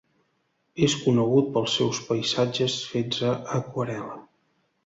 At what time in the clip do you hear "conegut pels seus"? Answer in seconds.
1.01-2.01